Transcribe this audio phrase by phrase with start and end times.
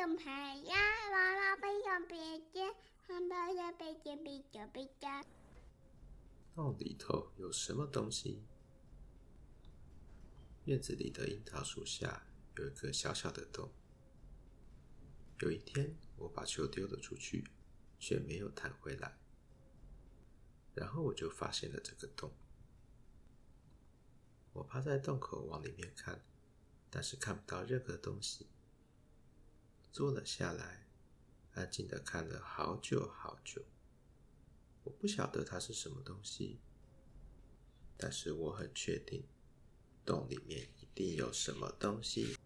[0.00, 0.76] 呀，
[1.12, 2.16] 娃娃背上别
[2.54, 2.74] 针，
[3.06, 5.22] 汉堡的背针比较比较。
[6.54, 8.42] 洞里头有什么东西？
[10.64, 12.26] 院子里的樱桃树下
[12.56, 13.70] 有一个小小的洞。
[15.40, 17.44] 有一天，我把球丢了出去，
[17.98, 19.18] 却没有弹回来。
[20.74, 22.32] 然后我就发现了这个洞。
[24.54, 26.24] 我趴在洞口往里面看，
[26.88, 28.46] 但是看不到任何东西。
[29.92, 30.86] 坐了下来，
[31.54, 33.64] 安静的看了好久好久。
[34.84, 36.60] 我不晓得它是什么东西，
[37.96, 39.24] 但是我很确定，
[40.06, 42.36] 洞里面一定有什么东西。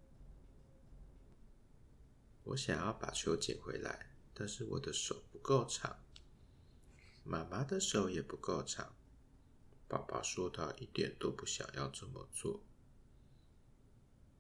[2.45, 5.98] 我想要把球捡回来，但是我的手不够长，
[7.24, 8.95] 妈妈的手也不够长。
[9.86, 12.64] 爸爸说他一点都不想要这么做。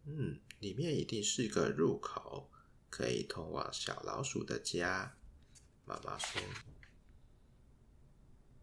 [0.06, 2.50] 嗯，里面一定是一个入口，
[2.94, 5.16] 可以通往小老鼠的家。
[5.84, 6.40] 妈妈说：“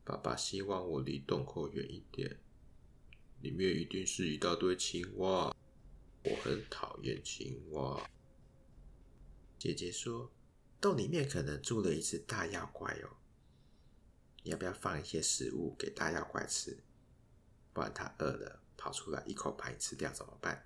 [0.05, 2.39] 爸爸希望我离洞口远一点，
[3.41, 5.53] 里面一定是一大堆青蛙，
[6.23, 8.09] 我很讨厌青蛙。”
[9.59, 10.31] 姐姐说
[10.79, 13.17] ：“洞里面可能住了一只大妖怪哦。”
[14.43, 16.81] 要不要放一些食物给大妖怪吃？
[17.73, 20.65] 不然它饿了跑出来一口把你吃掉怎么办？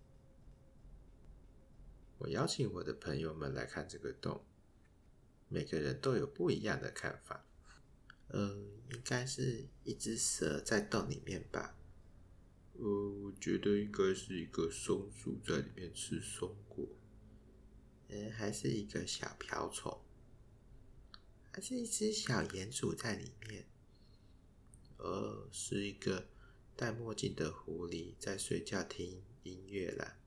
[2.18, 4.44] 我邀请我的朋友们来看这个洞，
[5.50, 7.46] 每个人都有不一样的看法。
[8.30, 11.78] 嗯，应该是一只蛇在洞里面吧？
[12.74, 16.88] 呃，我觉得应该是一个松鼠在里面吃松果。
[18.10, 20.02] 嗯，还是一个小瓢虫。
[21.52, 23.66] 还是一只小鼹鼠在里面，
[24.98, 26.28] 呃，是一个
[26.76, 30.18] 戴墨镜的狐狸在睡觉听音乐啦。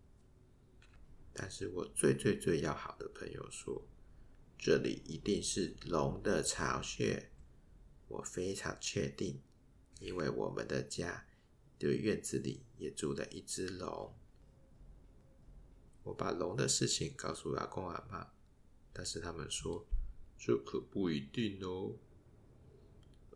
[1.33, 3.87] 但是我最最最要好的朋友说，
[4.59, 7.31] 这里一定是龙的巢穴，
[8.09, 9.41] 我非常确定，
[10.01, 11.27] 因为我们的家
[11.78, 14.15] 的院子里也住了一只龙。
[16.05, 18.33] 我把龙的事情告诉阿公阿妈，
[18.93, 19.87] 但是他们说。
[20.41, 21.97] 这可不一定哦。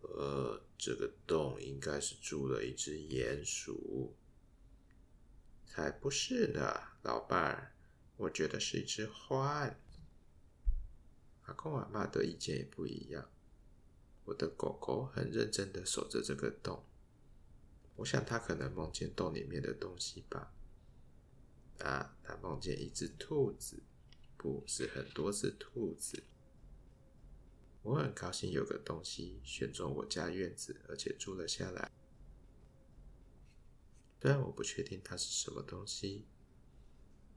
[0.02, 4.14] 呃，这个洞应该是住了一只鼹鼠，
[5.66, 6.72] 才不是呢，
[7.02, 7.74] 老伴儿，
[8.22, 9.74] 我觉得是一只獾。
[11.42, 13.28] 阿公阿嬷的意见也不一样。
[14.24, 16.84] 我的狗狗很认真的守着这个洞，
[17.96, 20.52] 我想它可能梦见洞里面的东西吧。
[21.80, 23.82] 啊，它梦见一只兔子，
[24.36, 26.22] 不是很多只兔子。
[27.82, 31.90] 我很高兴有个东西选中我家院子，而且住了下来。
[34.20, 36.24] 虽然我不确定它是什么东西，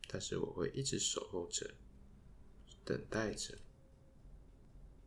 [0.07, 1.73] 但是我会一直守候着，
[2.83, 3.57] 等待着。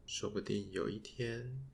[0.06, 1.68] 说不定有一天，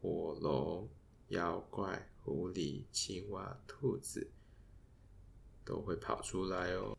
[0.00, 0.88] 火龙、
[1.28, 4.30] 妖怪、狐狸、青蛙、兔子
[5.64, 6.96] 都会跑出来哦。